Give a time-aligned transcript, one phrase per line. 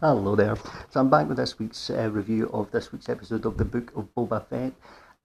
[0.00, 0.56] Hello there.
[0.88, 3.92] So I'm back with this week's uh, review of this week's episode of the Book
[3.94, 4.72] of Boba Fett.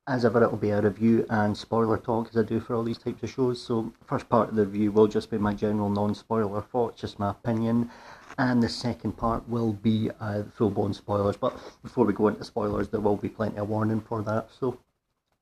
[0.06, 2.98] As ever, it'll be a review and spoiler talk as I do for all these
[2.98, 3.62] types of shows.
[3.62, 7.30] So, first part of the review will just be my general non-spoiler thoughts, just my
[7.30, 7.90] opinion,
[8.38, 11.38] and the second part will be uh, full-blown spoilers.
[11.38, 14.50] But before we go into spoilers, there will be plenty of warning for that.
[14.60, 14.78] So,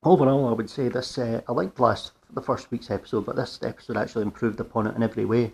[0.04, 1.18] overall, I would say this.
[1.18, 4.96] Uh, I liked last the first week's episode, but this episode actually improved upon it
[4.96, 5.52] in every way.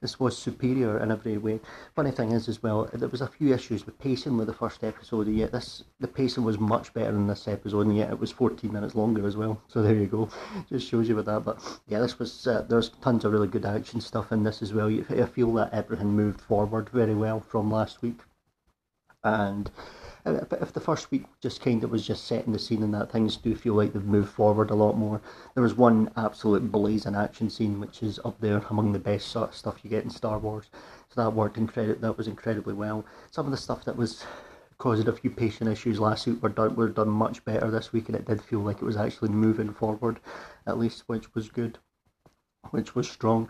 [0.00, 1.60] This was superior in every way.
[1.94, 4.84] Funny thing is, as well, there was a few issues with pacing with the first
[4.84, 8.30] episode, yet this the pacing was much better in this episode, and yet it was
[8.30, 9.60] 14 minutes longer as well.
[9.68, 10.28] So there you go,
[10.68, 11.44] just shows you with that.
[11.44, 14.72] But yeah, this was uh, there's tons of really good action stuff in this as
[14.72, 14.88] well.
[15.10, 18.20] I feel that everything moved forward very well from last week,
[19.24, 19.70] and
[20.26, 23.36] if the first week just kind of was just setting the scene and that things
[23.36, 25.20] do feel like they've moved forward a lot more.
[25.54, 29.50] There was one absolute blazing action scene which is up there among the best sort
[29.50, 30.66] of stuff you get in Star Wars.
[31.08, 32.00] So that worked incredible.
[32.00, 33.04] That was incredibly well.
[33.30, 34.24] Some of the stuff that was
[34.78, 38.08] causing a few pacing issues last week were done were done much better this week,
[38.08, 40.20] and it did feel like it was actually moving forward,
[40.66, 41.78] at least, which was good,
[42.70, 43.48] which was strong.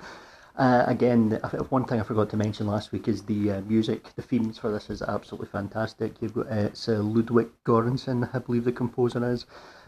[0.57, 1.31] Uh, again,
[1.71, 4.15] one thing I forgot to mention last week is the uh, music.
[4.15, 6.21] The themes for this is absolutely fantastic.
[6.21, 9.47] You've got uh, it's uh, Ludwig Göransson, I believe the composer is.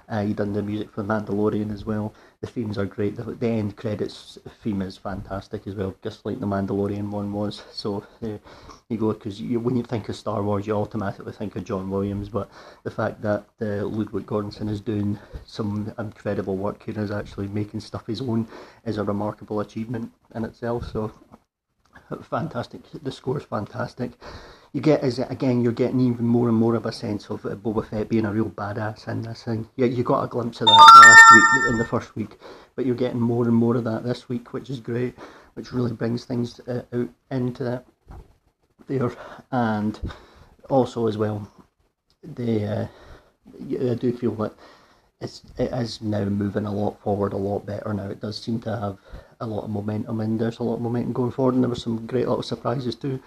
[0.09, 2.13] Uh, he done the music for Mandalorian as well.
[2.43, 3.15] The themes are great.
[3.15, 7.63] The, the end credits theme is fantastic as well, just like the Mandalorian one was.
[7.71, 8.39] So uh,
[8.89, 12.29] you go because when you think of Star Wars, you automatically think of John Williams.
[12.29, 12.51] But
[12.83, 17.79] the fact that uh, Ludwig Göransson is doing some incredible work here, is actually making
[17.79, 18.49] stuff his own,
[18.85, 20.91] is a remarkable achievement in itself.
[20.91, 21.13] So
[22.23, 22.81] fantastic.
[22.91, 24.13] The score's fantastic
[24.73, 27.51] you get is again you're getting even more and more of a sense of uh,
[27.51, 29.69] Boba Fett being a real badass in this thing.
[29.77, 32.39] Yeah, you got a glimpse of that last week in the first week,
[32.75, 35.15] but you're getting more and more of that this week, which is great,
[35.55, 37.87] which really brings things uh, out into that
[38.87, 39.13] there,
[39.51, 40.01] and
[40.71, 41.47] also as well,
[42.23, 42.87] the uh,
[43.91, 44.55] I do feel that
[45.21, 48.09] it's it is now moving a lot forward, a lot better now.
[48.09, 48.99] It does seem to have
[49.39, 51.77] a lot of momentum, and there's a lot of momentum going forward, and there were
[51.77, 53.21] some great little surprises too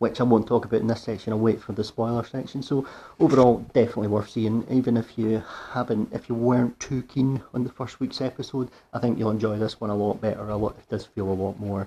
[0.00, 1.34] which I won't talk about in this section.
[1.34, 2.62] I'll wait for the spoiler section.
[2.62, 2.86] So
[3.20, 4.66] overall, definitely worth seeing.
[4.70, 8.98] Even if you haven't, if you weren't too keen on the first week's episode, I
[8.98, 10.48] think you'll enjoy this one a lot better.
[10.48, 11.86] A lot, it does feel a lot more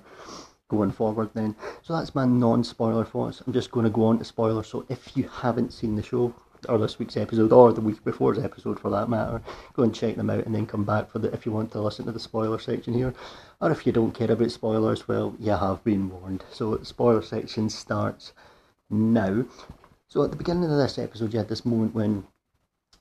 [0.70, 1.56] going forward then.
[1.82, 3.42] So that's my non-spoiler thoughts.
[3.46, 4.68] I'm just going to go on to spoilers.
[4.68, 6.36] So if you haven't seen the show,
[6.68, 9.42] or this week's episode, or the week before's episode for that matter.
[9.74, 11.82] Go and check them out and then come back for the if you want to
[11.82, 13.14] listen to the spoiler section here.
[13.62, 16.44] Or if you don't care about spoilers, well, you have been warned.
[16.52, 18.34] So the spoiler section starts
[18.90, 19.46] now.
[20.08, 22.26] So at the beginning of this episode, you had this moment when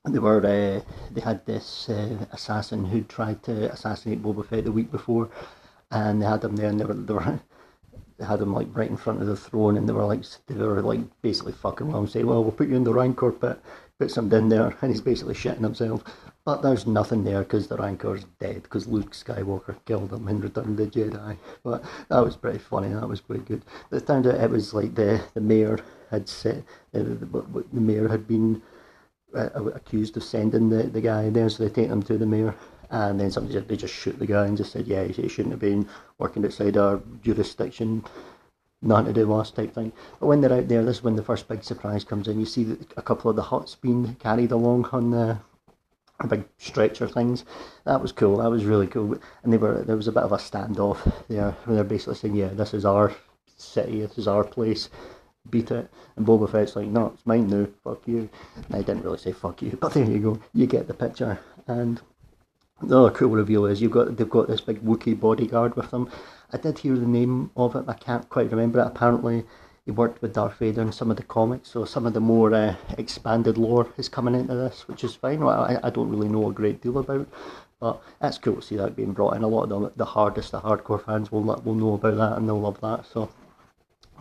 [0.08, 0.80] they were uh,
[1.12, 5.30] they had this uh, assassin who tried to assassinate Boba Fett the week before,
[5.90, 7.40] and they had him there, and they were, they were
[8.22, 10.54] they had him like right in front of the throne, and they were like they
[10.54, 13.58] were like basically fucking with him, saying, "Well, we'll put you in the Rancor pit,
[13.98, 16.04] put something in there," and he's basically shitting himself.
[16.44, 20.70] But there's nothing there because the Rancor's dead because Luke Skywalker killed him in Return
[20.70, 21.36] of the Jedi.
[21.64, 22.88] But that was pretty funny.
[22.88, 23.62] That was pretty good.
[23.90, 25.80] But it turned out it was like the the mayor
[26.12, 26.62] had said
[26.94, 28.62] uh, the, the mayor had been
[29.34, 32.54] uh, accused of sending the, the guy there, so they take him to the mayor
[32.92, 35.50] and then somebody just, they just shoot the guy and just said, yeah, he shouldn't
[35.52, 35.88] have been
[36.18, 38.04] working outside our jurisdiction,
[38.82, 39.90] nothing to do with us type thing.
[40.20, 42.38] But when they're out there, this is when the first big surprise comes in.
[42.38, 45.38] You see a couple of the Hutts being carried along on the
[46.28, 47.44] big stretcher things.
[47.84, 48.36] That was cool.
[48.36, 49.18] That was really cool.
[49.42, 52.36] And they were there was a bit of a standoff there where they're basically saying,
[52.36, 53.12] yeah, this is our
[53.56, 54.88] city, this is our place.
[55.50, 57.66] Beat it, and Boba Fett's like, no, it's mine now.
[57.82, 58.30] Fuck you.
[58.54, 60.40] And I didn't really say fuck you, but there you go.
[60.54, 61.40] You get the picture.
[61.66, 62.00] And
[62.80, 66.10] the other cool reveal is you've got they've got this big Wookiee bodyguard with them.
[66.52, 68.86] I did hear the name of it, I can't quite remember it.
[68.86, 69.44] Apparently,
[69.84, 72.54] he worked with Darth Vader in some of the comics, so some of the more
[72.54, 75.42] uh, expanded lore is coming into this, which is fine.
[75.42, 77.26] I, I don't really know a great deal about,
[77.80, 79.42] but it's cool to see that being brought in.
[79.42, 82.48] A lot of the, the hardest, the hardcore fans will will know about that and
[82.48, 83.06] they'll love that.
[83.06, 83.30] So,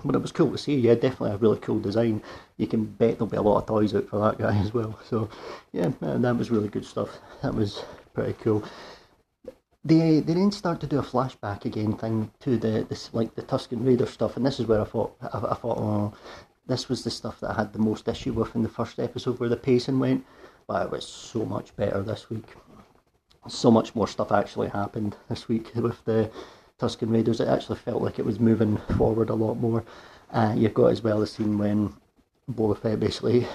[0.03, 0.75] but it was cool to see.
[0.75, 2.23] Yeah, definitely a really cool design.
[2.57, 4.97] You can bet there'll be a lot of toys out for that guy as well.
[5.07, 5.29] So,
[5.73, 7.19] yeah, that was really good stuff.
[7.43, 7.83] That was
[8.21, 8.63] pretty cool.
[9.83, 13.41] They they then start to do a flashback again thing to the this like the
[13.41, 16.13] Tusken Raider stuff, and this is where I thought I, I thought oh,
[16.67, 19.39] this was the stuff that I had the most issue with in the first episode
[19.39, 20.23] where the pacing went,
[20.67, 22.49] but it was so much better this week.
[23.47, 26.29] So much more stuff actually happened this week with the
[26.79, 27.39] Tusken Raiders.
[27.39, 29.83] It actually felt like it was moving forward a lot more.
[30.31, 31.91] Uh, you've got as well the scene when
[32.51, 33.47] Boba Fett basically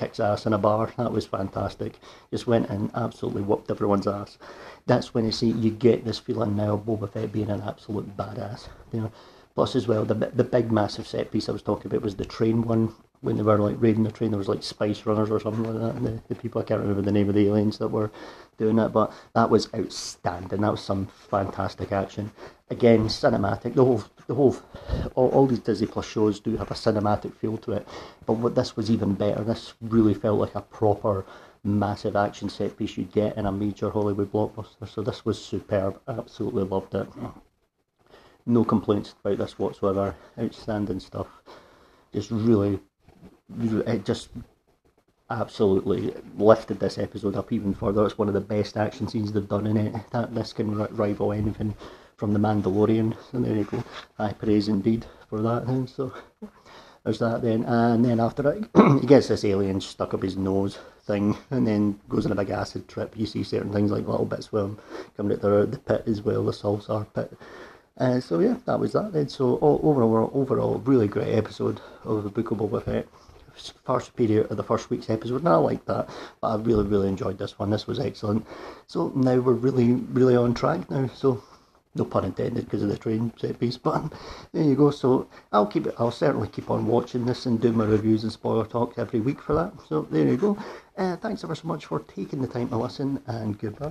[0.00, 0.92] kicks ass in a bar.
[0.96, 1.98] That was fantastic.
[2.30, 4.38] Just went and absolutely whooped everyone's ass.
[4.86, 8.16] That's when you see you get this feeling now of Boba Fett being an absolute
[8.16, 8.68] badass.
[8.92, 9.12] You know,
[9.54, 12.24] Plus, as well, the the big massive set piece I was talking about was the
[12.24, 14.30] train one when they were like raiding the train.
[14.30, 15.96] There was like spice runners or something like that.
[15.96, 18.10] And the, the people I can't remember the name of the aliens that were
[18.58, 20.60] doing it, but that was outstanding.
[20.60, 22.32] That was some fantastic action.
[22.70, 23.74] Again, cinematic.
[23.74, 24.56] The whole, the whole,
[25.16, 27.88] all, all these Disney Plus shows do have a cinematic feel to it,
[28.26, 29.42] but what this was even better.
[29.42, 31.26] This really felt like a proper
[31.64, 34.88] massive action set piece you'd get in a major Hollywood blockbuster.
[34.88, 36.00] So this was superb.
[36.06, 37.08] Absolutely loved it.
[38.46, 40.14] No complaints about this whatsoever.
[40.38, 41.26] Outstanding stuff.
[42.14, 42.78] Just really,
[43.60, 44.28] it just
[45.28, 48.06] absolutely lifted this episode up even further.
[48.06, 49.94] It's one of the best action scenes they've done in it.
[50.12, 51.74] That this can rival anything
[52.20, 53.16] from The Mandalorian.
[53.32, 53.82] So there you go.
[54.18, 55.62] High praise indeed for that.
[55.62, 56.12] And so
[57.02, 57.64] there's that then.
[57.64, 61.98] And then after that, he gets this alien stuck up his nose thing and then
[62.10, 63.14] goes on a big acid trip.
[63.16, 64.78] You see certain things like little bits with him
[65.16, 67.32] coming out the, the pit as well, the Salsar pit.
[67.96, 69.30] Uh, so yeah, that was that then.
[69.30, 73.08] So all, overall, overall, really great episode of the Book of Boba Fett.
[73.84, 76.08] Far superior to the first week's episode, and I like that.
[76.40, 77.70] But I really, really enjoyed this one.
[77.70, 78.46] This was excellent.
[78.86, 81.08] So now we're really, really on track now.
[81.14, 81.42] So
[81.94, 84.12] no pun intended because of the train set piece but
[84.52, 84.90] there you go.
[84.90, 88.32] So i'll keep it i'll certainly keep on watching this and do my reviews and
[88.32, 89.72] spoiler talk every week for that.
[89.88, 90.58] So there you go.
[90.96, 93.88] Uh, thanks ever so much for taking the time to listen and goodbye